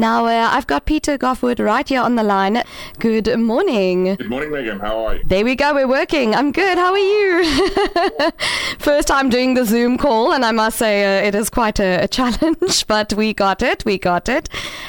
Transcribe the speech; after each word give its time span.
Now, 0.00 0.26
uh, 0.26 0.50
I've 0.52 0.68
got 0.68 0.86
Peter 0.86 1.18
Goffe-Wood 1.18 1.58
right 1.58 1.86
here 1.86 2.00
on 2.00 2.14
the 2.14 2.22
line. 2.22 2.62
Good 3.00 3.36
morning. 3.36 4.14
Good 4.14 4.30
morning, 4.30 4.52
Megan. 4.52 4.78
How 4.78 5.04
are 5.04 5.16
you? 5.16 5.22
There 5.24 5.44
we 5.44 5.56
go. 5.56 5.74
We're 5.74 5.88
working. 5.88 6.36
I'm 6.36 6.52
good. 6.52 6.78
How 6.78 6.92
are 6.92 6.98
you? 6.98 8.30
First 8.78 9.08
time 9.08 9.28
doing 9.28 9.54
the 9.54 9.64
Zoom 9.64 9.98
call, 9.98 10.32
and 10.32 10.44
I 10.44 10.52
must 10.52 10.78
say 10.78 11.18
uh, 11.18 11.26
it 11.26 11.34
is 11.34 11.50
quite 11.50 11.80
a, 11.80 12.04
a, 12.04 12.06
challenge, 12.06 12.86
but 12.86 13.12
we 13.14 13.34
got 13.34 13.60
it. 13.60 13.84
We 13.84 13.98
got 13.98 14.28
it. 14.28 14.48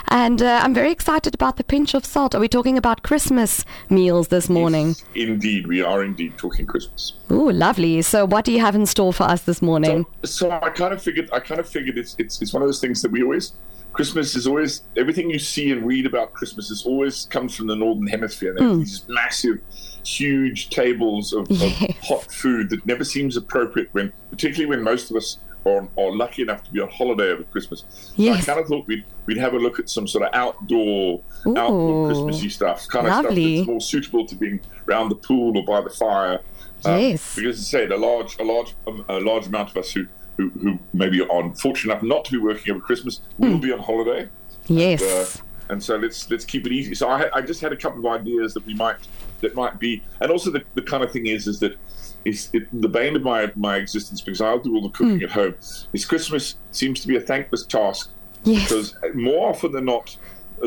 And 0.10 0.44
uh, 0.44 0.60
I'm 0.62 0.76
very 0.76 0.92
excited 0.92 1.34
about 1.34 1.58
the 1.58 1.64
pinch 1.64 1.96
of 1.96 2.06
salt. 2.06 2.36
Are 2.36 2.40
we 2.40 2.48
talking 2.48 2.78
about 2.78 3.02
Christmas 3.02 3.66
meals 3.90 4.28
this 4.28 4.48
morning? 4.48 4.90
Yes, 4.90 5.06
indeed. 5.16 5.66
We 5.66 5.82
are 5.82 6.04
indeed 6.04 6.38
talking 6.38 6.68
Christmas. 6.68 7.14
Oh, 7.32 7.46
lovely. 7.46 8.04
So, 8.04 8.26
what 8.26 8.46
do 8.46 8.52
you 8.52 8.60
have 8.60 8.76
in 8.76 8.86
store 8.86 9.12
for 9.12 9.24
us 9.24 9.42
this 9.42 9.60
morning? 9.60 10.06
So, 10.22 10.50
so 10.50 10.52
I 10.52 10.70
kind 10.70 10.94
of 10.94 11.02
figured, 11.02 11.32
I 11.34 11.40
kind 11.40 11.60
of 11.60 11.68
figured 11.68 11.98
it's, 11.98 12.16
it's, 12.20 12.40
it's 12.44 12.54
one 12.54 12.62
of 12.62 12.68
those 12.68 12.80
things 12.80 13.02
that 13.02 13.10
we 13.10 13.24
always 13.24 13.54
Christmas 14.00 14.34
is 14.34 14.48
always 14.48 14.84
everything 14.96 15.30
you 15.30 15.38
see 15.38 15.74
and 15.74 15.86
read 15.86 16.06
about 16.06 16.32
Christmas 16.32 16.72
is 16.72 16.86
always 16.86 17.26
comes 17.26 17.54
from 17.54 17.68
the 17.68 17.76
northern 17.76 18.08
hemisphere. 18.08 18.56
Mm. 18.56 18.80
These 18.80 19.04
massive, 19.10 19.60
huge 20.06 20.70
tables 20.70 21.34
of, 21.34 21.48
yes. 21.50 21.84
of, 21.84 21.98
hot 21.98 22.32
food 22.32 22.70
that 22.70 22.86
never 22.86 23.04
seems 23.04 23.36
appropriate 23.36 23.90
when, 23.92 24.14
particularly 24.30 24.68
when 24.68 24.86
most 24.86 25.12
of 25.12 25.18
us 25.18 25.40
are, 25.66 25.90
are 25.98 26.16
lucky 26.16 26.44
enough 26.44 26.64
to 26.64 26.72
be 26.72 26.80
on 26.80 26.88
holiday 26.88 27.30
over 27.32 27.44
Christmas. 27.44 27.84
Yes. 28.16 28.46
So 28.46 28.54
I 28.54 28.56
kind 28.56 28.64
of 28.64 28.70
thought 28.70 28.88
we'd 28.88 29.04
we'd 29.26 29.36
have 29.36 29.54
a 29.54 29.60
look 29.60 29.80
at 29.80 29.90
some 29.90 30.08
sort 30.08 30.24
of 30.24 30.30
outdoor 30.34 31.22
Ooh, 31.46 31.58
outdoor 31.58 32.08
Christmassy 32.08 32.48
stuff, 32.48 32.88
kind 32.88 33.06
of 33.06 33.14
stuff 33.16 33.36
that's 33.36 33.68
more 33.68 33.82
suitable 33.82 34.26
to 34.28 34.36
being 34.36 34.62
around 34.88 35.10
the 35.10 35.16
pool 35.16 35.58
or 35.58 35.66
by 35.66 35.82
the 35.82 35.94
fire. 35.94 36.40
Um, 36.86 37.02
yes. 37.02 37.36
Because 37.36 37.60
as 37.60 37.66
I 37.66 37.80
said, 37.80 37.92
a 37.92 37.98
large 37.98 38.40
a 38.40 38.46
large 38.46 38.76
um, 38.88 39.04
a 39.10 39.20
large 39.20 39.48
amount 39.48 39.72
of 39.72 39.76
us 39.76 39.92
who 39.92 40.08
who, 40.40 40.50
who 40.62 40.80
maybe 40.94 41.22
are 41.22 41.44
unfortunate 41.44 41.92
enough 41.92 42.04
not 42.04 42.24
to 42.24 42.32
be 42.32 42.38
working 42.38 42.74
over 42.74 42.80
Christmas 42.80 43.20
will 43.38 43.50
mm. 43.50 43.62
be 43.62 43.74
on 43.74 43.80
holiday. 43.80 44.30
Yes. 44.68 45.02
And, 45.02 45.12
uh, 45.12 45.74
and, 45.74 45.84
so 45.84 45.98
let's 45.98 46.32
let's 46.32 46.46
keep 46.46 46.66
it 46.66 46.72
easy. 46.72 46.96
So 46.96 47.10
I, 47.10 47.30
I 47.34 47.42
just 47.42 47.60
had 47.60 47.74
a 47.74 47.76
couple 47.76 48.00
of 48.00 48.22
ideas 48.22 48.54
that 48.54 48.66
we 48.66 48.74
might 48.74 48.96
that 49.42 49.54
might 49.54 49.80
be, 49.80 50.02
and 50.22 50.32
also 50.32 50.50
the, 50.50 50.64
the 50.76 50.82
kind 50.82 51.04
of 51.04 51.12
thing 51.12 51.26
is 51.26 51.46
is 51.46 51.60
that 51.60 51.76
is 52.24 52.50
it, 52.54 52.68
the 52.82 52.88
bane 52.88 53.18
of 53.18 53.24
my 53.24 53.52
my 53.56 53.76
existence 53.76 54.22
because 54.22 54.40
I'll 54.40 54.60
do 54.60 54.74
all 54.76 54.82
the 54.82 54.90
cooking 54.90 55.20
mm. 55.20 55.24
at 55.24 55.32
home. 55.32 55.56
Is 55.92 56.06
Christmas 56.06 56.56
seems 56.72 57.02
to 57.02 57.08
be 57.08 57.18
a 57.18 57.22
thankless 57.22 57.66
task. 57.66 58.12
Yes. 58.46 58.64
Because 58.64 58.96
more 59.16 59.50
often 59.50 59.74
than 59.74 59.84
not, 59.84 60.16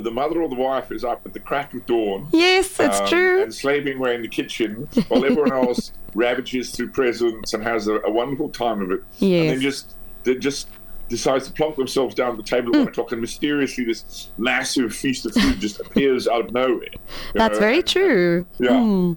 the 0.00 0.10
mother 0.10 0.42
or 0.42 0.48
the 0.48 0.54
wife 0.54 0.90
is 0.92 1.04
up 1.04 1.22
at 1.26 1.32
the 1.32 1.40
crack 1.40 1.74
of 1.74 1.84
dawn. 1.86 2.28
Yes, 2.32 2.76
that's 2.76 3.00
um, 3.00 3.08
true. 3.08 3.42
And 3.42 3.54
slaving 3.54 3.98
away 3.98 4.14
in 4.14 4.22
the 4.22 4.28
kitchen 4.28 4.88
while 5.08 5.24
everyone 5.24 5.52
else 5.66 5.92
ravages 6.14 6.70
through 6.70 6.90
presents 6.90 7.54
and 7.54 7.62
has 7.62 7.88
a, 7.88 8.00
a 8.00 8.10
wonderful 8.10 8.48
time 8.50 8.82
of 8.82 8.90
it. 8.90 9.00
Yes. 9.18 9.42
And 9.42 9.50
then 9.50 9.60
just 9.60 9.96
they 10.24 10.36
just 10.36 10.68
decides 11.08 11.46
to 11.46 11.52
plonk 11.52 11.76
themselves 11.76 12.14
down 12.14 12.30
at 12.30 12.36
the 12.36 12.42
table 12.42 12.68
at 12.70 12.74
mm. 12.74 12.78
one 12.80 12.88
o'clock, 12.88 13.12
and 13.12 13.20
mysteriously 13.20 13.84
this 13.84 14.30
massive 14.38 14.94
feast 14.94 15.26
of 15.26 15.34
food 15.34 15.60
just 15.60 15.80
appears 15.80 16.26
out 16.26 16.46
of 16.46 16.52
nowhere. 16.52 16.88
That's 17.34 17.54
know? 17.54 17.60
very 17.60 17.82
true. 17.82 18.46
Yeah. 18.58 18.70
Mm. 18.70 19.16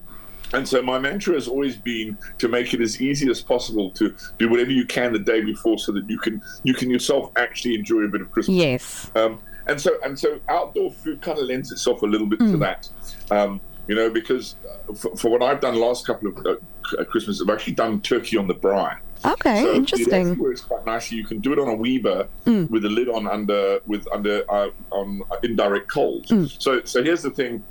And 0.54 0.68
so 0.68 0.82
my 0.82 1.00
mantra 1.00 1.34
has 1.34 1.48
always 1.48 1.76
been 1.76 2.18
to 2.38 2.48
make 2.48 2.74
it 2.74 2.82
as 2.82 3.02
easy 3.02 3.30
as 3.30 3.42
possible 3.42 3.92
to 3.92 4.16
do 4.38 4.48
whatever 4.50 4.72
you 4.72 4.86
can 4.86 5.12
the 5.12 5.20
day 5.20 5.42
before, 5.42 5.80
so 5.80 5.92
that 5.94 6.10
you 6.10 6.20
can 6.20 6.42
you 6.64 6.74
can 6.74 6.90
yourself 6.90 7.32
actually 7.36 7.76
enjoy 7.76 8.02
a 8.02 8.08
bit 8.08 8.22
of 8.22 8.32
Christmas. 8.32 8.58
Yes. 8.58 9.12
Um, 9.16 9.40
and 9.68 9.80
so 9.80 9.98
and 10.04 10.18
so 10.18 10.40
outdoor 10.50 10.92
food 10.92 11.22
kind 11.22 11.38
of 11.40 11.46
lends 11.46 11.72
itself 11.72 12.02
a 12.02 12.06
little 12.06 12.28
bit 12.28 12.40
mm. 12.40 12.52
to 12.52 12.58
that. 12.58 12.90
Um, 13.32 13.62
you 13.88 13.96
know, 13.96 14.10
because 14.10 14.56
uh, 14.68 14.94
for, 14.94 15.16
for, 15.16 15.30
what 15.30 15.44
I've 15.44 15.62
done 15.62 15.76
last 15.76 16.08
couple 16.08 16.30
of 16.30 16.46
uh, 16.46 17.04
Christmas, 17.06 17.40
I've 17.42 17.54
actually 17.54 17.74
done 17.74 18.02
turkey 18.02 18.36
on 18.36 18.48
the 18.48 18.56
braai. 18.56 18.98
Okay, 19.24 19.62
so 19.62 19.74
interesting. 19.74 20.32
It 20.32 20.38
works 20.38 20.62
quite 20.62 20.86
nicely. 20.86 21.18
You 21.18 21.24
can 21.24 21.40
do 21.40 21.54
it 21.54 21.60
on 21.60 21.68
a 21.68 21.76
Weber 21.76 22.28
mm. 22.46 22.70
with 22.70 22.86
a 22.86 22.90
lid 22.90 23.10
on 23.10 23.28
under 23.28 23.80
with 23.86 24.08
under 24.12 24.44
uh, 24.50 24.70
on 24.92 25.22
indirect 25.44 25.88
cold. 25.88 26.26
Mm. 26.28 26.62
So 26.62 26.84
so 26.84 27.04
here's 27.04 27.22
the 27.22 27.32
thing. 27.32 27.64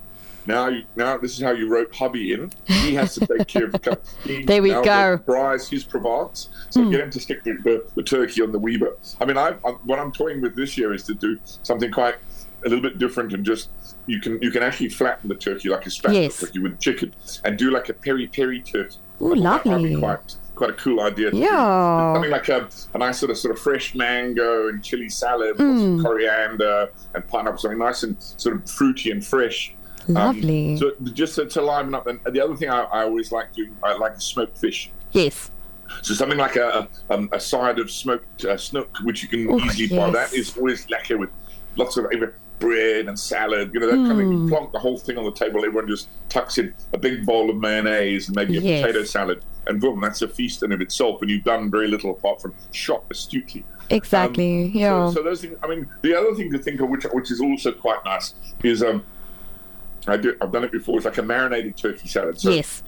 Now, 0.46 0.68
you, 0.68 0.84
now 0.96 1.16
this 1.16 1.32
is 1.32 1.42
how 1.42 1.52
you 1.52 1.68
rope 1.68 1.94
hubby 1.94 2.32
in. 2.32 2.52
He 2.66 2.94
has 2.94 3.14
to 3.14 3.26
take 3.26 3.46
care 3.46 3.64
of 3.64 3.72
the. 3.72 3.98
He, 4.24 4.42
there 4.44 4.62
we 4.62 4.70
go. 4.70 5.18
Bryce 5.18 5.68
his 5.68 5.84
Provence. 5.84 6.48
So 6.70 6.80
mm. 6.80 6.90
get 6.90 7.00
him 7.00 7.10
to 7.10 7.20
stick 7.20 7.44
the, 7.44 7.52
the, 7.62 7.84
the, 7.94 8.02
turkey 8.02 8.42
on 8.42 8.52
the 8.52 8.58
Weber. 8.58 8.96
I 9.20 9.24
mean, 9.24 9.36
I, 9.36 9.54
I, 9.64 9.70
what 9.84 9.98
I'm 9.98 10.12
toying 10.12 10.40
with 10.40 10.56
this 10.56 10.78
year 10.78 10.94
is 10.94 11.04
to 11.04 11.14
do 11.14 11.38
something 11.62 11.90
quite 11.90 12.16
a 12.64 12.68
little 12.68 12.83
bit 12.83 12.98
different 12.98 13.33
and 13.33 13.44
just 13.44 13.68
you 14.06 14.20
can 14.20 14.40
you 14.42 14.50
can 14.50 14.62
actually 14.62 14.88
flatten 14.88 15.28
the 15.28 15.34
turkey 15.34 15.68
like 15.68 15.84
a 15.86 15.90
spatula 15.90 16.22
yes. 16.22 16.40
turkey 16.40 16.58
with 16.58 16.80
chicken 16.80 17.14
and 17.44 17.58
do 17.58 17.70
like 17.70 17.88
a 17.88 17.94
peri 17.94 18.27
peri 18.27 18.60
turkey. 18.60 18.96
Ooh, 19.20 19.34
lovely. 19.34 19.96
quite 19.96 20.36
quite 20.54 20.70
a 20.70 20.74
cool 20.74 21.00
idea. 21.00 21.30
Yeah. 21.33 22.14
Something 22.14 22.30
like 22.30 22.48
a, 22.48 22.68
a, 22.94 22.98
nice 22.98 23.18
sort 23.18 23.30
of 23.30 23.38
sort 23.38 23.54
of 23.54 23.60
fresh 23.60 23.94
mango 23.94 24.68
and 24.68 24.83
chili 24.83 25.08
salad, 25.08 25.56
mm. 25.56 26.02
coriander 26.02 26.90
and 27.14 27.27
pineapple, 27.27 27.58
something 27.58 27.78
nice 27.78 28.02
and 28.02 28.20
sort 28.22 28.56
of 28.56 28.70
fruity 28.70 29.10
and 29.10 29.24
fresh. 29.24 29.74
Um, 30.08 30.14
lovely. 30.14 30.72
Um, 30.72 30.78
so 30.78 30.92
just 31.12 31.36
to, 31.36 31.46
to 31.46 31.62
liven 31.62 31.94
up, 31.94 32.06
and 32.06 32.20
the 32.24 32.42
other 32.42 32.56
thing 32.56 32.70
I, 32.70 32.82
I 32.82 33.02
always 33.04 33.32
like 33.32 33.52
doing, 33.52 33.76
I 33.82 33.96
like 33.96 34.20
smoked 34.20 34.58
fish. 34.58 34.90
Yes. 35.12 35.50
So 36.02 36.14
something 36.14 36.38
like 36.38 36.56
a 36.56 36.88
a, 37.10 37.14
um, 37.14 37.28
a 37.32 37.40
side 37.40 37.78
of 37.78 37.90
smoked 37.90 38.44
uh, 38.44 38.56
snoek, 38.56 39.04
which 39.04 39.22
you 39.22 39.28
can 39.28 39.50
Ooh, 39.50 39.60
easily 39.60 39.86
yes. 39.86 39.98
buy. 39.98 40.10
That 40.10 40.32
is 40.32 40.56
always 40.56 40.88
lacquer 40.90 41.18
with 41.18 41.30
lots 41.76 41.96
of 41.96 42.06
bread 42.58 43.08
and 43.08 43.18
salad, 43.18 43.70
you 43.74 43.80
know, 43.80 43.86
that 43.86 43.96
mm. 43.96 44.08
kind 44.08 44.20
of 44.20 44.32
you 44.32 44.48
plonk 44.48 44.72
the 44.72 44.78
whole 44.78 44.96
thing 44.96 45.18
on 45.18 45.24
the 45.24 45.32
table. 45.32 45.64
Everyone 45.64 45.88
just 45.88 46.08
tucks 46.28 46.58
in 46.58 46.74
a 46.92 46.98
big 46.98 47.26
bowl 47.26 47.50
of 47.50 47.56
mayonnaise 47.56 48.28
and 48.28 48.36
maybe 48.36 48.56
a 48.56 48.60
yes. 48.60 48.82
potato 48.82 49.04
salad, 49.04 49.44
and 49.66 49.80
boom, 49.80 50.00
that's 50.00 50.22
a 50.22 50.28
feast 50.28 50.62
in 50.62 50.72
of 50.72 50.80
itself. 50.80 51.20
And 51.20 51.30
you've 51.30 51.44
done 51.44 51.70
very 51.70 51.88
little 51.88 52.10
apart 52.10 52.40
from 52.40 52.54
shop 52.72 53.04
astutely. 53.10 53.64
Exactly. 53.90 54.64
Um, 54.64 54.70
yeah. 54.72 55.08
So, 55.08 55.16
so, 55.16 55.22
those 55.22 55.42
things. 55.42 55.58
I 55.62 55.66
mean, 55.66 55.88
the 56.02 56.14
other 56.18 56.34
thing 56.34 56.50
to 56.52 56.58
think 56.58 56.80
of, 56.80 56.88
which 56.88 57.04
which 57.04 57.30
is 57.30 57.40
also 57.40 57.72
quite 57.72 58.04
nice, 58.04 58.34
is 58.62 58.82
um, 58.82 59.04
I 60.06 60.16
do 60.16 60.36
I've 60.40 60.52
done 60.52 60.64
it 60.64 60.72
before. 60.72 60.96
It's 60.96 61.04
like 61.04 61.18
a 61.18 61.22
marinated 61.22 61.76
turkey 61.76 62.08
salad. 62.08 62.40
So 62.40 62.50
yes. 62.50 62.82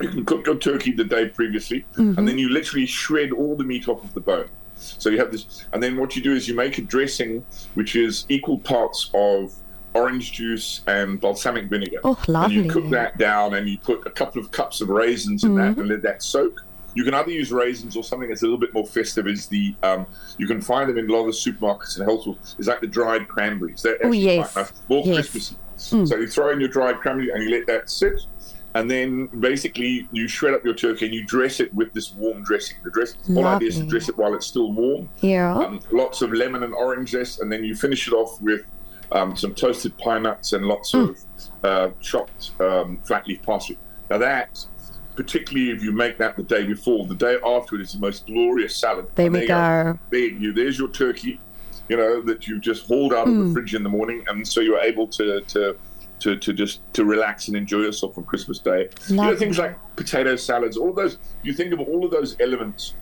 You 0.00 0.08
can 0.08 0.24
cook 0.24 0.46
your 0.46 0.56
turkey 0.56 0.92
the 0.92 1.04
day 1.04 1.28
previously, 1.28 1.84
mm-hmm. 1.92 2.18
and 2.18 2.26
then 2.26 2.38
you 2.38 2.48
literally 2.48 2.86
shred 2.86 3.30
all 3.30 3.54
the 3.54 3.64
meat 3.64 3.88
off 3.88 4.02
of 4.02 4.14
the 4.14 4.20
bone. 4.20 4.48
So 4.74 5.10
you 5.10 5.18
have 5.18 5.30
this, 5.30 5.66
and 5.72 5.82
then 5.82 5.96
what 5.96 6.16
you 6.16 6.22
do 6.22 6.32
is 6.32 6.48
you 6.48 6.54
make 6.54 6.78
a 6.78 6.82
dressing 6.82 7.44
which 7.74 7.94
is 7.94 8.24
equal 8.28 8.58
parts 8.58 9.10
of 9.14 9.54
orange 9.94 10.32
juice 10.32 10.80
and 10.86 11.20
balsamic 11.20 11.66
vinegar. 11.66 12.00
Oh, 12.04 12.18
lovely. 12.26 12.56
And 12.56 12.66
you 12.66 12.70
cook 12.70 12.90
that 12.90 13.18
down 13.18 13.54
and 13.54 13.68
you 13.68 13.78
put 13.78 14.06
a 14.06 14.10
couple 14.10 14.40
of 14.40 14.50
cups 14.50 14.80
of 14.80 14.88
raisins 14.88 15.44
in 15.44 15.50
mm-hmm. 15.50 15.74
that 15.74 15.78
and 15.78 15.88
let 15.88 16.02
that 16.02 16.22
soak. 16.22 16.64
You 16.94 17.04
can 17.04 17.14
either 17.14 17.30
use 17.30 17.50
raisins 17.50 17.96
or 17.96 18.04
something 18.04 18.28
that's 18.28 18.42
a 18.42 18.44
little 18.44 18.58
bit 18.58 18.74
more 18.74 18.86
festive. 18.86 19.26
Is 19.26 19.46
the 19.46 19.74
um, 19.82 20.06
you 20.36 20.46
can 20.46 20.60
find 20.60 20.90
them 20.90 20.98
in 20.98 21.08
a 21.08 21.12
lot 21.12 21.26
of 21.26 21.34
supermarkets 21.34 21.98
and 21.98 22.06
health. 22.06 22.26
Is 22.58 22.68
like 22.68 22.80
the 22.80 22.86
dried 22.86 23.28
cranberries. 23.28 23.82
They're 23.82 23.94
oh, 24.02 24.08
actually 24.08 24.28
oh, 24.28 24.32
yes. 24.34 24.56
nice, 24.56 24.72
more 24.88 25.02
yes. 25.04 25.14
Christmassy. 25.14 25.56
Mm. 25.90 26.08
So 26.08 26.16
you 26.16 26.26
throw 26.26 26.50
in 26.52 26.60
your 26.60 26.68
dried 26.68 27.00
cranberry 27.00 27.30
and 27.30 27.42
you 27.42 27.50
let 27.50 27.66
that 27.66 27.90
sit 27.90 28.22
and 28.74 28.90
then 28.90 29.26
basically 29.26 30.08
you 30.12 30.28
shred 30.28 30.54
up 30.54 30.64
your 30.64 30.74
turkey 30.74 31.06
and 31.06 31.14
you 31.14 31.24
dress 31.24 31.60
it 31.60 31.72
with 31.74 31.92
this 31.92 32.14
warm 32.14 32.42
dressing. 32.42 32.78
The 32.82 32.90
dress, 32.90 33.16
all 33.28 33.44
idea 33.44 33.68
is 33.68 33.78
to 33.78 33.86
dress 33.86 34.08
it 34.08 34.16
while 34.16 34.34
it's 34.34 34.46
still 34.46 34.72
warm. 34.72 35.10
Yeah. 35.20 35.54
Um, 35.54 35.80
lots 35.90 36.22
of 36.22 36.32
lemon 36.32 36.62
and 36.62 36.74
orange 36.74 37.10
zest, 37.10 37.40
and 37.40 37.52
then 37.52 37.64
you 37.64 37.74
finish 37.74 38.08
it 38.08 38.14
off 38.14 38.40
with 38.40 38.62
um, 39.12 39.36
some 39.36 39.54
toasted 39.54 39.96
pine 39.98 40.22
nuts 40.22 40.54
and 40.54 40.64
lots 40.64 40.92
mm. 40.92 41.10
of 41.10 41.64
uh, 41.64 41.90
chopped 42.00 42.52
um, 42.60 42.98
flat 43.04 43.26
leaf 43.28 43.42
parsley. 43.42 43.78
Now 44.08 44.18
that, 44.18 44.64
particularly 45.16 45.70
if 45.70 45.82
you 45.82 45.92
make 45.92 46.16
that 46.18 46.36
the 46.36 46.42
day 46.42 46.64
before, 46.64 47.06
the 47.06 47.14
day 47.14 47.36
after 47.44 47.74
it 47.74 47.82
is 47.82 47.92
the 47.92 48.00
most 48.00 48.26
glorious 48.26 48.74
salad. 48.74 49.06
There 49.14 49.30
we 49.30 49.46
go. 49.46 49.98
There 50.10 50.20
you, 50.20 50.52
there's 50.52 50.78
your 50.78 50.88
turkey. 50.88 51.40
You 51.92 51.98
know 51.98 52.22
that 52.22 52.46
you've 52.46 52.62
just 52.62 52.86
hauled 52.86 53.12
out 53.12 53.26
mm. 53.26 53.32
of 53.32 53.36
the 53.36 53.44
hmm. 53.44 53.52
fridge 53.52 53.74
in 53.74 53.82
the 53.82 53.90
morning, 53.90 54.24
and 54.26 54.48
so 54.48 54.60
you're 54.60 54.80
able 54.80 55.06
to 55.08 55.42
to 55.42 55.76
to, 56.20 56.36
to 56.36 56.52
just 56.54 56.80
to 56.94 57.04
relax 57.04 57.48
and 57.48 57.56
enjoy 57.56 57.80
yourself 57.80 58.16
on 58.16 58.24
Christmas 58.24 58.58
Day. 58.58 58.88
You 59.08 59.16
know 59.16 59.36
things 59.36 59.58
like 59.58 59.76
potato 59.94 60.36
salads, 60.36 60.78
all 60.78 60.94
those. 60.94 61.18
You 61.42 61.52
think 61.52 61.70
of 61.74 61.80
all 61.80 62.02
of 62.02 62.10
those 62.10 62.34
elements 62.40 62.94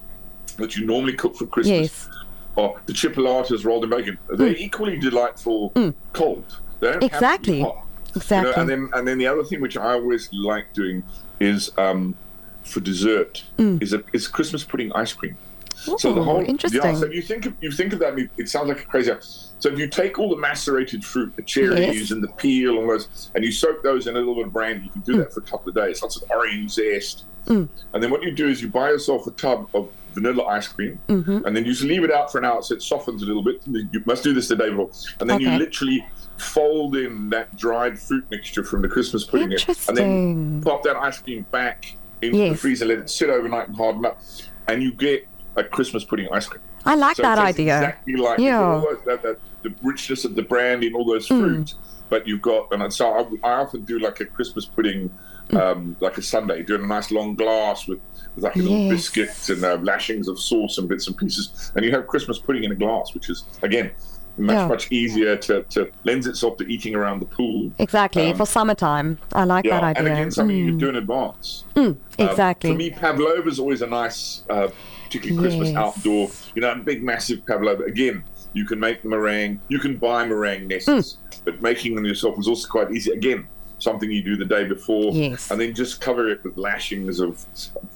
that 0.57 0.77
you 0.77 0.87
normally 0.87 1.13
cook 1.13 1.37
for 1.37 1.47
Christmas. 1.47 2.09
Yes. 2.09 2.09
Or 2.57 2.81
the 2.87 2.93
chipolatas 2.93 3.65
rolled 3.65 3.85
in 3.85 3.91
bacon. 3.91 4.19
They're 4.29 4.55
mm. 4.55 4.59
equally 4.59 4.99
delightful 4.99 5.71
mm. 5.77 5.95
cold. 6.13 6.59
They 6.81 6.91
don't 6.91 7.05
exactly. 7.05 7.61
Hot, 7.61 7.87
exactly. 8.17 8.51
You 8.51 8.57
know? 8.57 8.61
And 8.61 8.69
then 8.69 8.91
and 8.95 9.07
then 9.07 9.19
the 9.19 9.29
other 9.29 9.45
thing 9.45 9.61
which 9.61 9.77
I 9.77 9.93
always 9.93 10.29
like 10.33 10.73
doing 10.73 11.05
is 11.39 11.71
um, 11.79 12.17
for 12.65 12.81
dessert 12.81 13.45
mm. 13.57 13.81
is 13.81 13.93
a, 13.93 14.03
is 14.13 14.27
Christmas 14.27 14.65
pudding 14.65 14.91
ice 14.95 15.13
cream. 15.13 15.39
Ooh, 15.89 15.99
so 15.99 16.13
the 16.13 16.23
whole 16.23 16.41
interesting. 16.41 16.83
Yeah, 16.83 16.95
so 16.95 17.07
you 17.07 17.23
think 17.23 17.47
of, 17.47 17.55
you 17.61 17.73
think 17.73 17.93
of 17.93 17.99
that, 18.01 18.19
it 18.37 18.49
sounds 18.49 18.69
like 18.69 18.81
a 18.81 18.87
crazy. 18.87 19.13
So 19.59 19.69
if 19.69 19.79
you 19.79 19.89
take 19.89 20.19
all 20.19 20.31
the 20.31 20.37
macerated 20.37 21.05
fruit, 21.05 21.35
the 21.37 21.43
cherries 21.43 22.01
yes. 22.01 22.11
and 22.11 22.23
the 22.23 22.29
peel 22.29 22.79
and 22.79 22.89
those, 22.89 23.31
and 23.35 23.45
you 23.45 23.53
soak 23.53 23.83
those 23.83 24.07
in 24.07 24.17
a 24.17 24.19
little 24.19 24.35
bit 24.35 24.47
of 24.47 24.53
brandy, 24.53 24.87
you 24.87 24.91
can 24.91 25.01
do 25.03 25.15
mm. 25.15 25.19
that 25.19 25.33
for 25.33 25.41
a 25.41 25.45
couple 25.45 25.69
of 25.69 25.75
days. 25.75 26.03
Lots 26.03 26.17
of 26.17 26.31
orange 26.31 26.73
zest. 26.73 27.25
Mm. 27.47 27.69
And 27.93 28.03
then 28.03 28.11
what 28.11 28.23
you 28.23 28.31
do 28.31 28.49
is 28.49 28.63
you 28.63 28.69
buy 28.69 28.91
yourself 28.91 29.27
a 29.27 29.31
tub 29.33 29.69
of 29.75 29.91
vanilla 30.13 30.45
ice 30.45 30.69
cream, 30.69 30.99
mm-hmm. 31.09 31.45
and 31.47 31.57
then 31.57 31.65
you 31.65 31.73
just 31.73 31.85
leave 31.85 32.05
it 32.05 32.11
out 32.11 32.33
for 32.33 32.39
an 32.39 32.45
hour 32.45 32.63
so 32.63 32.75
it 32.75 32.83
softens 32.83 33.23
a 33.23 33.27
little 33.27 33.45
bit. 33.45 33.63
You 33.67 34.03
must 34.07 34.25
do 34.25 34.33
this 34.33 34.49
the 34.49 34.57
day 34.57 34.69
before, 34.71 34.91
and 35.21 35.31
then 35.31 35.37
okay. 35.37 35.45
you 35.45 35.59
literally 35.59 36.07
fold 36.37 36.97
in 36.97 37.31
that 37.31 37.55
dried 37.57 37.99
fruit 37.99 38.25
mixture 38.31 38.65
from 38.65 38.83
the 38.83 38.89
Christmas 38.89 39.25
pudding, 39.25 39.57
and 39.89 39.97
then 39.97 40.63
pop 40.63 40.83
that 40.83 40.97
ice 40.97 41.19
cream 41.19 41.47
back 41.53 41.97
into 42.23 42.39
yes. 42.39 42.53
the 42.53 42.59
freezer, 42.59 42.87
let 42.87 42.99
it 42.99 43.09
sit 43.09 43.31
overnight 43.31 43.69
and 43.69 43.77
harden 43.77 44.05
up, 44.05 44.21
and 44.67 44.83
you 44.83 44.91
get 44.91 45.27
a 45.61 45.65
Christmas 45.65 46.05
pudding 46.05 46.29
ice 46.33 46.47
cream. 46.47 46.63
I 46.85 46.95
like 46.95 47.17
so 47.17 47.23
that 47.23 47.39
idea. 47.39 47.77
Exactly 47.77 48.17
like 48.17 48.39
yeah. 48.39 48.83
that, 49.07 49.23
that, 49.23 49.39
the 49.63 49.75
richness 49.83 50.25
of 50.25 50.35
the 50.35 50.43
brandy 50.43 50.87
and 50.87 50.97
all 50.97 51.05
those 51.05 51.27
fruit. 51.27 51.75
But 52.09 52.27
you've 52.27 52.43
got, 52.43 52.73
and 52.73 52.93
so 52.93 53.13
I, 53.45 53.49
I 53.49 53.53
often 53.61 53.85
do 53.85 53.99
like 53.99 54.19
a 54.21 54.25
Christmas 54.25 54.65
pudding, 54.65 55.11
um, 55.51 55.97
like 56.01 56.19
a 56.19 56.23
Sunday, 56.23 56.63
doing 56.63 56.83
a 56.83 56.87
nice 56.87 57.11
long 57.11 57.37
glass 57.37 57.87
with, 57.87 58.01
with 58.35 58.43
like 58.45 58.57
a 58.57 58.59
little 58.59 58.77
Yes. 58.77 58.91
biscuit 59.13 59.49
and 59.51 59.65
uh, 59.65 59.77
lashings 59.77 60.27
of 60.27 60.41
sauce 60.41 60.79
and 60.79 60.89
bits 60.89 61.07
and 61.07 61.17
pieces, 61.17 61.73
and 61.77 61.85
you 61.85 61.93
have 61.93 62.07
Christmas 62.07 62.39
pudding 62.39 62.65
in 62.65 62.73
a 62.73 62.75
glass, 62.75 63.15
which 63.15 63.29
is 63.31 63.45
again 63.63 63.93
much 64.37 64.55
Yeah. 64.55 64.69
much 64.69 64.91
easier 64.93 65.37
to, 65.37 65.63
to 65.65 65.91
lends 66.05 66.27
itself 66.27 66.57
to 66.59 66.65
eating 66.65 66.95
around 66.95 67.21
the 67.21 67.27
pool. 67.27 67.71
Exactly 67.79 68.31
Um, 68.31 68.37
for 68.37 68.47
summertime. 68.47 69.19
I 69.35 69.45
like 69.45 69.65
Yeah, 69.65 69.81
that 69.81 69.99
and 69.99 70.07
again, 70.07 70.31
something 70.31 70.57
you 70.57 70.65
Mm, 70.65 70.69
can 70.71 70.79
do 70.79 70.89
in 70.91 70.97
advance. 70.97 71.65
Um, 71.77 71.99
exactly. 72.19 72.71
for 72.71 72.77
me, 72.77 72.91
pavlova 72.91 73.49
is 73.49 73.59
always 73.59 73.83
a 73.83 73.87
nice, 73.87 74.43
uh, 74.51 74.69
particularly 75.05 75.41
Christmas 75.41 75.69
Yes. 75.71 75.77
outdoor. 75.77 76.31
You 76.55 76.63
know, 76.63 76.73
a 76.73 76.77
big, 76.77 77.03
massive 77.03 77.45
pavlova. 77.47 77.85
Again, 77.85 78.23
you 78.53 78.65
can 78.65 78.81
make 78.81 79.05
meringue. 79.05 79.61
You 79.69 79.79
can 79.79 79.97
buy 79.97 80.27
meringue 80.27 80.69
nests, 80.69 80.89
Mm. 80.89 81.17
but 81.45 81.63
making 81.63 81.95
them 81.95 82.05
yourself 82.05 82.39
is 82.39 82.49
also 82.49 82.67
quite 82.69 82.91
easy. 82.93 83.13
Again, 83.13 83.47
something 83.79 84.11
you 84.11 84.23
do 84.23 84.37
the 84.37 84.45
day 84.45 84.65
before, 84.65 85.13
Yes. 85.15 85.51
and 85.51 85.59
then 85.61 85.73
just 85.75 86.01
cover 86.03 86.29
it 86.29 86.43
with 86.45 86.57
lashings 86.59 87.19
of, 87.19 87.45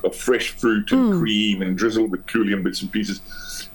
of 0.03 0.15
fresh 0.17 0.51
fruit 0.53 0.91
and 0.93 1.13
Mm. 1.13 1.19
cream, 1.21 1.63
and 1.63 1.77
drizzle 1.77 2.07
with 2.07 2.25
coulis 2.27 2.63
bits 2.63 2.81
and 2.83 2.91
pieces. 2.91 3.21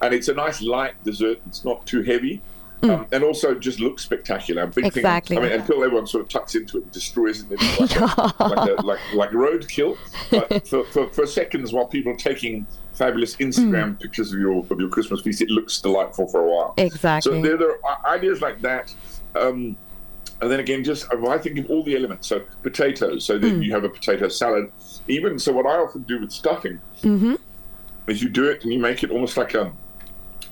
And 0.01 0.13
it's 0.13 0.28
a 0.30 0.34
nice 0.34 0.62
light 0.62 0.94
dessert. 1.04 1.40
It's 1.48 1.63
not 1.66 1.86
too 1.86 2.01
heavy. 2.04 2.42
Um, 2.81 3.06
and 3.12 3.25
also 3.25 3.54
just 3.56 3.81
looks 3.81 4.04
spectacular. 4.06 4.66
Mm. 4.66 4.86
Exactly. 4.86 5.36
thing. 5.36 5.44
I 5.46 5.50
mean, 5.50 5.60
until 5.60 5.84
everyone 5.84 6.07
sort 6.07 6.24
of 6.24 6.30
tucks 6.30 6.56
into 6.56 6.78
it 6.78 6.84
and 6.84 6.92
destroys 6.94 7.44
it, 7.51 7.60
like, 7.78 7.96
a, 8.00 8.34
like, 8.44 8.69
a, 8.69 8.81
like 8.84 9.00
like 9.13 9.30
roadkill. 9.31 9.98
But 10.31 10.66
for, 10.66 10.86
for, 10.86 11.10
for 11.10 11.28
seconds, 11.28 11.74
while 11.74 11.88
people 11.88 12.13
are 12.13 12.18
taking 12.18 12.66
fabulous 12.94 13.36
Instagram 13.36 13.96
Mm. 13.96 14.00
pictures 14.00 14.31
of 14.31 14.40
your 14.40 14.66
of 14.69 14.80
your 14.80 14.88
Christmas 14.88 15.19
feast, 15.22 15.42
it 15.42 15.50
looks 15.50 15.81
delightful 15.81 16.30
for 16.30 16.40
a 16.40 16.50
while. 16.50 16.74
Exactly. 16.78 17.34
So 17.34 17.42
there, 17.42 17.57
there 17.57 17.86
are 17.86 18.16
ideas 18.16 18.40
like 18.42 18.62
that. 18.62 18.94
Um, 19.36 19.75
and 20.42 20.50
then 20.50 20.62
again, 20.62 20.86
just 20.86 21.06
I 21.13 21.38
think 21.38 21.60
of 21.60 21.69
all 21.69 21.84
the 21.84 21.98
elements. 21.98 22.28
So 22.28 22.44
potatoes. 22.63 23.25
So 23.25 23.38
Mm. 23.38 23.42
then 23.42 23.62
you 23.62 23.74
have 23.74 23.84
a 23.84 23.90
potato 23.90 24.30
salad. 24.30 24.72
Even 25.10 25.38
so, 25.38 25.52
what 25.52 25.66
I 25.66 25.75
often 25.80 26.04
do 26.04 26.22
with 26.22 26.31
stuffing 26.31 26.80
Mm-hmm. 27.04 27.36
is 28.07 28.22
you 28.24 28.30
do 28.30 28.45
it 28.45 28.63
and 28.63 28.72
you 28.72 28.80
make 28.80 29.04
it 29.04 29.12
almost 29.12 29.36
like 29.36 29.54
a. 29.54 29.74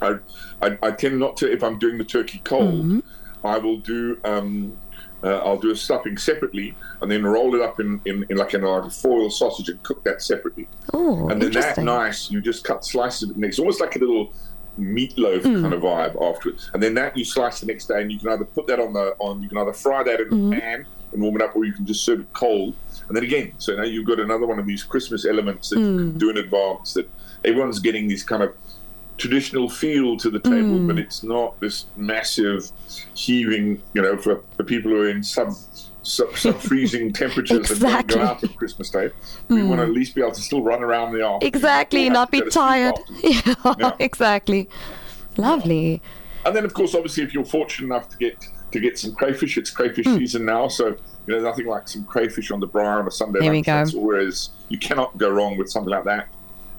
I, 0.01 0.15
I, 0.61 0.77
I 0.81 0.91
tend 0.91 1.19
not 1.19 1.37
to 1.37 1.51
if 1.51 1.63
I'm 1.63 1.79
doing 1.79 1.97
the 1.97 2.03
turkey 2.03 2.41
cold. 2.43 2.85
Mm-hmm. 2.85 2.99
I 3.45 3.57
will 3.57 3.77
do. 3.77 4.19
Um, 4.23 4.77
uh, 5.23 5.37
I'll 5.39 5.57
do 5.57 5.71
a 5.71 5.75
stuffing 5.75 6.15
separately 6.15 6.75
and 7.01 7.09
then 7.09 7.23
roll 7.23 7.55
it 7.55 7.61
up 7.61 7.79
in, 7.79 7.99
in, 8.05 8.23
in 8.29 8.37
like 8.37 8.53
in 8.53 8.61
like 8.61 8.83
a 8.83 8.89
foil 8.91 9.31
sausage 9.31 9.67
and 9.67 9.81
cook 9.81 10.03
that 10.03 10.21
separately. 10.21 10.67
oh, 10.93 11.27
And 11.29 11.41
then 11.41 11.51
that 11.53 11.79
nice, 11.79 12.29
you 12.29 12.39
just 12.39 12.63
cut 12.63 12.85
slices 12.85 13.23
of 13.23 13.31
it 13.31 13.37
next. 13.37 13.57
Almost 13.57 13.81
like 13.81 13.95
a 13.95 13.99
little 13.99 14.31
meatloaf 14.79 15.41
Mm. 15.41 15.61
kind 15.63 15.73
of 15.73 15.81
vibe 15.81 16.21
afterwards. 16.21 16.69
And 16.75 16.83
then 16.83 16.93
that 16.95 17.17
you 17.17 17.25
slice 17.25 17.59
the 17.61 17.65
next 17.65 17.87
day, 17.87 17.99
and 17.99 18.11
you 18.11 18.19
can 18.19 18.29
either 18.29 18.45
put 18.45 18.67
that 18.67 18.79
on 18.79 18.93
the 18.93 19.15
on. 19.17 19.41
You 19.41 19.49
can 19.49 19.57
either 19.57 19.73
fry 19.73 20.03
that 20.03 20.19
in 20.19 20.27
Mm-hmm. 20.29 20.49
the 20.51 20.59
pan 20.59 20.85
and 21.13 21.21
warm 21.21 21.35
it 21.37 21.41
up, 21.41 21.55
or 21.55 21.65
you 21.65 21.73
can 21.73 21.85
just 21.87 22.05
serve 22.05 22.19
it 22.19 22.31
cold. 22.33 22.75
And 23.07 23.17
then 23.17 23.23
again, 23.23 23.53
so 23.57 23.75
now 23.75 23.83
you've 23.83 24.05
got 24.05 24.19
another 24.19 24.45
one 24.45 24.59
of 24.59 24.67
these 24.67 24.83
Christmas 24.83 25.25
elements 25.25 25.69
that 25.69 25.79
you 25.79 25.85
Mm. 25.87 25.97
can 26.11 26.17
do 26.19 26.29
in 26.29 26.37
advance. 26.37 26.93
That 26.93 27.09
everyone's 27.43 27.79
getting 27.79 28.07
these 28.07 28.21
kind 28.23 28.43
of 28.43 28.53
traditional 29.17 29.69
feel 29.69 30.15
to 30.17 30.29
the 30.29 30.39
table, 30.39 30.77
Mm. 30.79 30.87
but 30.87 30.99
it's 30.99 31.23
not 31.23 31.59
this 31.59 31.85
massive 31.95 32.71
heaving. 33.13 33.81
You 33.93 34.01
know, 34.03 34.17
for, 34.17 34.41
for 34.55 34.63
people 34.63 34.91
who 34.91 35.01
are 35.01 35.09
in 35.09 35.23
sub 35.23 35.53
sub, 36.03 36.37
sub 36.37 36.57
freezing 36.59 37.11
temperatures 37.23 37.69
and 37.71 37.81
don't 37.81 38.07
Mm. 38.07 38.15
go 38.15 38.21
out 38.21 38.43
at 38.43 38.55
Christmas 38.55 38.89
Day. 38.89 39.09
We 39.49 39.63
want 39.63 39.79
to 39.79 39.83
at 39.85 39.91
least 39.91 40.15
be 40.15 40.21
able 40.21 40.31
to 40.33 40.41
still 40.41 40.61
run 40.61 40.83
around 40.83 41.13
the 41.13 41.23
afternoon. 41.25 41.39
Exactly, 41.47 42.09
not 42.09 42.31
be 42.31 42.39
go 42.39 42.45
to 42.45 42.51
sleep 42.51 42.63
tired. 42.63 42.95
Yeah, 43.23 43.73
Yeah. 43.79 43.91
exactly. 43.99 44.69
Lovely. 45.37 46.01
And 46.45 46.55
then, 46.55 46.63
of 46.65 46.73
course, 46.73 46.95
obviously, 46.95 47.23
if 47.23 47.33
you're 47.33 47.45
fortunate 47.45 47.87
enough 47.87 48.09
to 48.09 48.17
get 48.17 48.37
to 48.71 48.79
get 48.79 48.97
some 48.99 49.13
crayfish, 49.13 49.57
it's 49.57 49.69
crayfish 49.71 50.05
Hmm. 50.05 50.17
season 50.17 50.45
now. 50.45 50.67
So 50.67 50.95
you 51.25 51.35
know, 51.35 51.41
nothing 51.41 51.65
like 51.67 51.87
some 51.89 52.05
crayfish 52.05 52.51
on 52.51 52.59
the 52.61 52.67
braai 52.67 52.99
on 52.99 53.07
a 53.07 53.11
Sunday 53.11 53.39
There 53.41 53.51
we 53.51 53.61
go. 53.61 53.83
Always 53.95 54.49
you 54.69 54.77
cannot 54.77 55.17
go 55.17 55.29
wrong 55.29 55.57
with 55.57 55.69
something 55.69 55.91
like 55.91 56.05
that. 56.05 56.27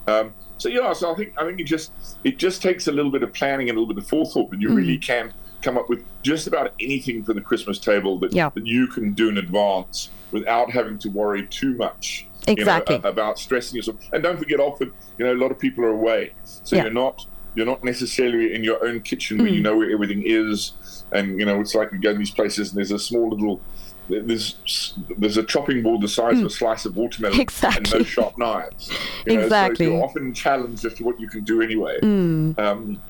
Um, 0.07 0.33
so 0.59 0.69
yeah, 0.69 0.93
so 0.93 1.13
I 1.13 1.15
think 1.17 1.33
I 1.39 1.45
think 1.47 1.61
it 1.61 1.65
just 1.65 1.93
it 2.25 2.39
just 2.39 2.61
takes 2.63 2.87
a 2.89 2.93
little 2.93 3.11
bit 3.11 3.23
of 3.23 3.33
planning 3.33 3.69
and 3.69 3.79
a 3.79 3.81
little 3.81 3.93
bit 3.95 4.03
of 4.03 4.09
forethought, 4.09 4.51
but 4.51 4.61
you 4.61 4.69
Hmm. 4.69 4.75
really 4.77 4.99
can 4.99 5.33
come 5.63 5.77
up 5.79 5.89
with 5.89 6.05
just 6.23 6.47
about 6.47 6.73
anything 6.81 7.25
for 7.25 7.35
the 7.35 7.41
Christmas 7.41 7.79
table 7.81 8.19
that, 8.21 8.33
Yeah. 8.33 8.51
that 8.55 8.65
you 8.67 8.87
can 8.87 9.13
do 9.13 9.29
in 9.29 9.39
advance 9.39 10.09
without 10.31 10.71
having 10.71 10.99
to 10.99 11.09
worry 11.11 11.47
too 11.47 11.75
much. 11.75 12.25
you 12.47 12.65
know, 12.65 12.83
about 13.05 13.39
stressing 13.39 13.77
yourself. 13.77 13.97
And 14.13 14.23
don't 14.23 14.39
forget, 14.39 14.59
often 14.61 14.91
you 15.19 15.25
know 15.27 15.33
a 15.35 15.41
lot 15.43 15.51
of 15.51 15.59
people 15.59 15.85
are 15.85 15.91
away, 15.91 16.33
so 16.45 16.77
Yeah. 16.77 16.85
you're 16.85 16.93
not 16.93 17.27
you're 17.55 17.67
not 17.67 17.83
necessarily 17.83 18.55
in 18.55 18.63
your 18.63 18.87
own 18.87 19.01
kitchen 19.01 19.39
where 19.39 19.49
Mm. 19.51 19.55
you 19.57 19.61
know 19.63 19.77
where 19.77 19.91
everything 19.91 20.23
is, 20.25 20.73
and 21.13 21.39
you 21.39 21.45
know 21.45 21.61
it's 21.61 21.75
like 21.75 21.91
you 21.93 21.99
go 21.99 22.13
to 22.13 22.19
these 22.19 22.31
places 22.31 22.69
and 22.71 22.79
there's 22.79 22.93
a 22.93 22.99
small 22.99 23.29
little 23.31 23.61
there's 24.09 24.95
there's 25.19 25.37
a 25.37 25.43
chopping 25.43 25.83
board 25.83 26.01
the 26.01 26.09
size 26.09 26.39
of 26.41 26.47
a 26.47 26.51
slice 26.51 26.85
of 26.87 26.97
watermelon 26.97 27.39
Mm. 27.39 27.43
Exactly. 27.43 27.93
and 27.99 28.01
no 28.01 28.05
sharp 28.05 28.39
knives. 28.39 28.91
You 29.27 29.35
know, 29.37 29.43
Exactly. 29.45 29.87
So 29.87 29.93
you're 29.93 30.03
often 30.05 30.33
challenged 30.35 30.85
as 30.85 30.95
to 30.95 31.05
what 31.05 31.21
you 31.21 31.29
can 31.29 31.45
do 31.45 31.61
anyway. 31.63 31.99
Mm. 32.03 32.59
Um, 32.59 33.03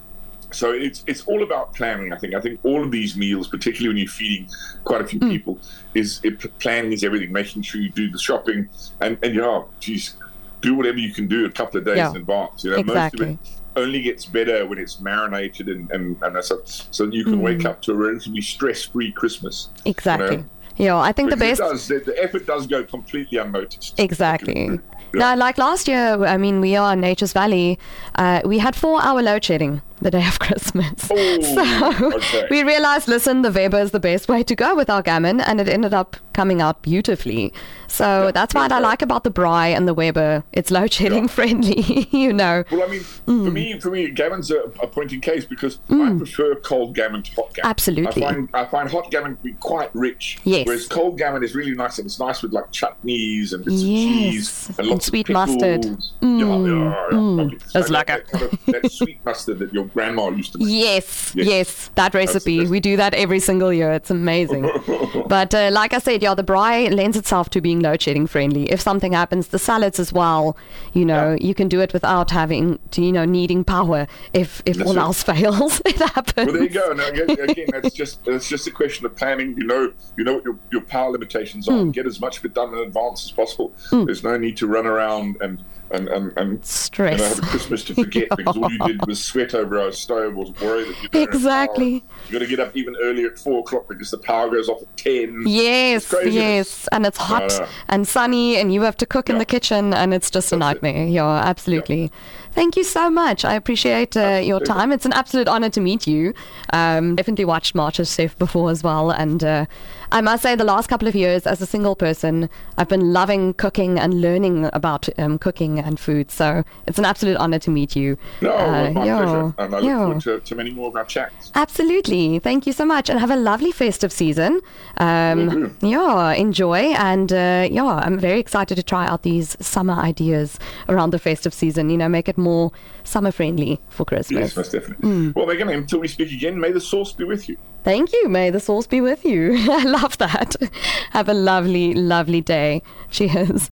so 0.51 0.73
it's 0.73 1.05
it's 1.07 1.23
all 1.27 1.43
about 1.43 1.75
planning. 1.75 2.13
I 2.13 2.17
think. 2.19 2.35
I 2.35 2.41
think 2.41 2.59
all 2.63 2.83
of 2.83 2.91
these 2.91 3.17
meals, 3.17 3.49
particularly 3.49 3.89
when 3.89 3.97
you're 3.99 4.09
feeding 4.09 4.49
quite 4.85 5.01
a 5.03 5.07
few 5.07 5.21
Mm. 5.21 5.31
people, 5.31 5.59
is 5.95 6.21
it, 6.25 6.41
planning 6.59 6.93
is 6.93 7.05
everything. 7.05 7.33
Making 7.33 7.63
sure 7.63 7.81
you 7.81 7.91
do 7.91 8.11
the 8.11 8.19
shopping 8.19 8.69
and 9.01 9.19
and 9.23 9.35
yeah, 9.35 9.63
geez, 9.81 10.17
do 10.63 10.75
whatever 10.75 10.99
you 10.99 11.13
can 11.13 11.27
do 11.29 11.45
a 11.45 11.51
couple 11.51 11.79
of 11.79 11.85
days 11.85 11.99
Yeah. 11.99 12.11
in 12.11 12.17
advance. 12.17 12.65
You 12.65 12.71
know, 12.71 12.77
Exactly. 12.79 13.27
most 13.27 13.35
of 13.35 13.47
it 13.53 13.55
only 13.77 14.01
gets 14.03 14.25
better 14.25 14.67
when 14.67 14.79
it's 14.79 15.01
marinated 15.01 15.69
and 15.69 15.91
and, 15.93 16.17
and 16.23 16.37
a, 16.37 16.43
so 16.43 17.05
you 17.05 17.25
can 17.25 17.41
wake 17.41 17.65
up 17.67 17.81
to 17.83 17.93
a 17.93 17.95
relatively 17.95 18.41
stress-free 18.41 19.13
Christmas. 19.13 19.69
Mm. 19.85 19.91
Exactly. 19.91 20.37
know? 20.39 20.45
Yeah, 20.79 20.97
I 20.99 21.13
think 21.13 21.31
the 21.31 21.37
Because 21.37 21.59
best. 21.59 21.91
it 21.91 21.95
does, 21.97 22.05
the, 22.07 22.13
the 22.13 22.23
effort 22.23 22.47
does 22.47 22.67
go 22.67 22.85
completely 22.85 23.39
unnoticed. 23.39 23.99
Exactly. 23.99 24.81
Yeah. 25.15 25.33
No, 25.35 25.37
like 25.41 25.57
last 25.57 25.89
year, 25.89 26.23
I 26.27 26.37
mean, 26.37 26.61
we 26.61 26.77
are 26.77 26.93
in 26.93 27.01
Nature's 27.01 27.33
Valley. 27.33 27.79
Uh, 28.17 28.43
we 28.45 28.59
had 28.59 28.77
four 28.77 29.03
hour 29.03 29.23
load 29.23 29.43
shedding 29.43 29.81
the 30.01 30.11
day 30.11 30.27
of 30.27 30.39
Christmas. 30.41 31.09
Oh, 31.11 31.41
so 31.41 32.17
okay. 32.17 32.47
we 32.51 32.63
realized, 32.63 33.09
listen, 33.09 33.43
the 33.43 33.51
Weber 33.51 33.79
is 33.81 33.91
the 33.91 34.01
best 34.01 34.29
way 34.29 34.43
to 34.43 34.55
go 34.55 34.75
with 34.75 34.89
our 34.91 35.03
gammon, 35.03 35.41
and 35.41 35.61
it 35.61 35.69
ended 35.69 35.95
up 35.95 36.17
coming 36.33 36.61
out 36.61 36.83
beautifully. 36.83 37.53
So 37.89 38.27
Yeah, 38.27 38.31
that's 38.31 38.55
what 38.55 38.71
yeah. 38.71 38.77
I 38.77 38.81
like 38.81 39.03
about 39.03 39.25
the 39.25 39.31
Braai 39.31 39.77
and 39.77 39.89
the 39.89 39.95
Weber. 39.95 40.45
It's 40.53 40.71
load 40.71 40.93
shedding 40.93 41.25
Yeah. 41.25 41.27
friendly, 41.39 42.09
you 42.13 42.33
know. 42.33 42.63
Well, 42.71 42.83
I 42.83 42.87
mean, 42.89 43.01
Mm. 43.27 43.45
for 43.45 43.51
me, 43.51 43.81
for 43.81 43.91
me, 43.91 44.11
gammon's 44.11 44.51
a, 44.51 44.61
a 44.83 44.87
point 44.87 45.09
case 45.23 45.45
because 45.45 45.79
mm. 45.89 46.15
I 46.15 46.17
prefer 46.19 46.55
cold 46.57 46.95
gammon 46.95 47.23
to 47.23 47.31
hot 47.35 47.55
gammon. 47.55 47.71
Absolutely. 47.71 48.25
I 48.25 48.33
find 48.33 48.49
I 48.55 48.65
find 48.67 48.91
hot 48.91 49.11
gammon 49.11 49.37
to 49.37 49.43
be 49.43 49.53
quite 49.55 49.91
rich. 49.95 50.39
Yes. 50.45 50.67
Whereas 50.67 50.87
cold 50.87 51.17
gammon 51.19 51.43
is 51.43 51.55
really 51.55 51.75
nice 51.75 51.99
and 51.99 52.07
it's 52.07 52.21
nice 52.21 52.43
with 52.43 52.53
like 52.53 52.71
chutneys 52.73 53.53
and 53.55 53.65
bits 53.65 53.83
Yes, 53.83 54.69
of 54.69 54.77
cheese 54.77 54.79
and 54.79 54.89
and 54.89 55.03
sweet 55.03 55.29
of 55.31 55.33
mustard. 55.35 55.83
pickles. 55.83 56.13
Yeah, 56.21 56.29
yeah, 56.29 56.37
yeah, 56.39 56.45
mm. 56.45 57.37
lovely. 57.39 57.57
Mm. 57.57 57.63
It's 57.65 57.75
And 57.75 57.91
like 57.91 58.07
that, 58.09 58.21
a- 58.21 58.23
that, 58.25 58.31
kind 58.33 58.45
of, 58.53 58.83
that 58.83 58.93
sweet 58.93 59.25
mustard 59.25 59.59
that 59.61 59.73
your 59.73 59.88
grandma 59.89 60.29
used 60.31 60.53
to 60.53 60.59
make. 60.59 60.69
Yes, 60.69 61.33
Yes. 61.35 61.47
yes, 61.47 61.91
that 61.97 62.15
recipe. 62.15 62.67
We 62.67 62.81
do 62.81 62.97
that 62.97 63.15
every 63.15 63.41
single 63.41 63.73
year. 63.73 63.93
It's 63.93 64.11
amazing. 64.11 64.71
but 65.27 65.55
uh, 65.55 65.71
like 65.73 65.93
I 65.93 65.99
said, 65.99 66.23
yeah, 66.23 66.35
the 66.35 66.45
braai 66.45 66.93
lends 66.95 67.17
itself 67.17 67.51
to 67.51 67.61
being 67.61 67.81
load 67.81 68.01
shedding 68.03 68.27
friendly. 68.27 68.71
If 68.71 68.81
something 68.81 69.13
happens, 69.13 69.49
the 69.49 69.59
salads 69.59 69.99
as 69.99 70.13
well, 70.13 70.57
you 70.93 71.05
know, 71.05 71.37
you 71.41 71.55
can 71.55 71.69
do 71.69 71.81
it 71.81 71.93
without 71.93 72.31
having 72.31 72.79
to, 72.93 73.03
you 73.03 73.13
know, 73.13 73.25
needing 73.25 73.65
power. 73.65 74.07
If 74.33 74.63
if 74.67 74.77
That's 74.77 74.89
all 74.89 74.97
it. 74.97 75.01
else 75.01 75.23
fails, 75.33 75.81
it 75.87 75.97
happens. 75.99 76.47
Well, 76.47 76.53
there 76.55 76.63
you 76.63 76.69
go. 76.71 76.93
Now, 76.93 77.09
again, 77.09 77.67
that's 77.73 77.95
just 77.95 78.25
that's 78.25 78.49
just 78.49 78.67
a 78.67 78.71
question 78.71 79.07
of 79.07 79.17
planning. 79.17 79.57
You 79.59 79.67
know, 79.67 79.93
you 80.17 80.25
know 80.25 80.35
what 80.35 80.45
your, 80.45 80.59
your 80.71 80.83
power 80.83 81.11
limitations 81.11 81.69
are. 81.69 81.83
Hmm. 81.85 81.91
Get 81.91 82.07
as 82.07 82.21
much 82.21 82.39
of 82.39 82.45
it 82.45 82.55
done 82.55 82.73
in 82.75 82.81
advance 82.81 83.25
as 83.25 83.31
possible. 83.31 83.73
There's 83.91 84.23
no 84.23 84.37
need 84.39 84.57
to 84.59 84.67
run 84.67 84.87
around 84.87 85.37
and 85.41 85.63
and 85.91 86.09
and, 86.09 86.33
and 86.37 86.49
you 86.51 86.55
know, 86.57 86.61
Stress. 86.63 87.21
have 87.37 87.39
a 87.39 87.47
Christmas 87.47 87.85
to 87.85 87.95
forget 87.95 88.29
because 88.37 88.57
all 88.57 88.71
you 88.71 88.79
did 88.79 89.07
was 89.07 89.23
sweat 89.25 89.55
over 89.55 89.79
a 89.89 89.93
stove 89.93 90.37
or 90.37 90.45
worry 90.63 90.85
that 90.85 91.03
you 91.03 91.09
don't 91.09 91.27
have 91.27 91.35
Exactly. 91.35 92.01
power. 92.01 92.11
You 92.27 92.33
got 92.33 92.39
to 92.39 92.47
get 92.47 92.61
up 92.61 92.77
even 92.77 92.95
earlier 93.03 93.29
at 93.29 93.39
four 93.39 93.61
o'clock 93.61 93.89
because 93.89 94.11
the 94.11 94.19
power 94.19 94.51
goes 94.51 94.69
off 94.69 94.83
at 94.83 94.97
ten. 94.97 95.43
Yes, 95.47 96.15
yes, 96.25 96.89
and 96.93 97.07
it's 97.07 97.19
hot 97.19 97.51
Yeah. 97.51 97.69
and 97.89 98.07
sunny, 98.07 98.57
and 98.57 98.73
you 98.73 98.83
have 98.83 98.97
to 98.99 99.07
cook 99.07 99.31
in 99.31 99.39
the 99.39 99.45
kitchen, 99.47 99.95
and 99.95 100.13
it's 100.13 100.31
just 100.31 100.53
a 100.53 100.57
That's 100.57 100.77
it. 100.79 100.83
nightmare. 100.83 101.07
Yeah, 101.07 101.27
absolutely. 101.29 102.11
Thank 102.53 102.77
you 102.77 102.83
so 102.83 103.09
much. 103.09 103.45
I 103.45 103.55
appreciate 103.55 104.17
uh, 104.17 104.41
your 104.43 104.59
time. 104.59 104.91
It's 104.91 105.07
an 105.07 105.13
absolute 105.13 105.47
honor 105.49 105.71
to 105.71 105.81
meet 105.81 106.07
you. 106.09 106.35
Um, 106.73 107.15
definitely 107.15 107.45
watched 107.45 107.75
MasterChef 107.77 108.37
before 108.37 108.71
as 108.71 108.83
well, 108.83 109.11
and 109.11 109.45
uh, 109.45 109.67
I 110.11 110.21
must 110.23 110.43
say, 110.43 110.57
the 110.57 110.65
last 110.65 110.89
couple 110.89 111.07
of 111.07 111.15
years 111.15 111.47
as 111.47 111.61
a 111.63 111.67
single 111.67 111.95
person, 111.95 112.49
I've 112.77 112.89
been 112.89 113.13
loving 113.13 113.55
cooking 113.55 113.99
and 113.99 114.21
learning 114.21 114.69
about 114.73 115.09
um, 115.19 115.39
cooking 115.39 115.78
cooking 115.79 115.89
and 115.89 115.99
food. 116.01 116.31
So 116.31 116.65
it's 116.87 116.99
an 116.99 117.05
absolute 117.05 117.37
honor 117.37 117.59
to 117.61 117.71
meet 117.71 117.97
you. 117.97 118.17
No, 118.41 118.53
Uh, 118.53 118.91
my 118.91 119.05
yeah, 119.07 119.17
pleasure. 119.19 119.55
And 119.59 119.75
I 119.75 119.79
look 119.79 119.85
yeah. 119.85 119.99
forward 119.99 120.21
to, 120.23 120.41
to 120.41 120.55
many 120.55 120.71
more 120.71 120.89
of 120.89 120.97
our 120.97 121.05
chats. 121.05 121.51
Absolutely. 121.55 122.39
Thank 122.39 122.67
you 122.67 122.73
so 122.73 122.85
much. 122.85 123.11
And 123.11 123.19
have 123.21 123.31
a 123.31 123.37
lovely 123.37 123.73
festive 123.73 124.13
season. 124.13 124.61
Um, 124.99 125.77
yeah, 125.81 126.33
enjoy. 126.33 126.93
And 126.97 127.33
uh, 127.33 127.69
yeah, 127.71 128.01
I'm 128.05 128.19
very 128.19 128.41
excited 128.41 128.77
to 128.77 128.83
try 128.83 129.07
out 129.07 129.23
these 129.23 129.57
summer 129.65 129.95
ideas 129.95 130.59
around 130.89 131.11
the 131.11 131.19
festive 131.19 131.55
season. 131.55 131.91
You 131.91 131.99
know, 131.99 132.09
make 132.09 132.29
it 132.29 132.39
more 132.39 132.71
summer 133.05 133.33
friendly 133.33 133.81
for 133.89 134.05
Christmas. 134.05 134.41
Yes, 134.41 134.57
most 134.57 134.73
definitely. 134.73 135.09
Mm. 135.09 135.35
Well, 135.35 135.49
again, 135.51 135.69
until 135.71 136.01
we 136.01 136.09
speak 136.09 136.33
again, 136.33 136.59
may 136.61 136.73
the 136.73 136.81
sauce 136.81 137.13
be 137.13 137.25
with 137.25 137.49
you. 137.49 137.57
Thank 137.85 138.13
you. 138.13 138.29
May 138.29 138.51
the 138.51 138.61
sauce 138.61 138.87
be 138.87 139.01
with 139.01 139.25
you. 139.25 139.55
I 139.71 139.85
love 139.85 140.19
that. 140.19 140.57
Have 141.13 141.29
a 141.29 141.35
lovely, 141.35 141.95
lovely 141.95 142.41
day. 142.41 142.83
Cheers. 143.11 143.71